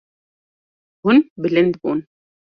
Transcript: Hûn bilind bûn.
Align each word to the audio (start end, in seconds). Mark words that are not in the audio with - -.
Hûn 1.03 1.19
bilind 1.41 1.73
bûn. 1.81 1.99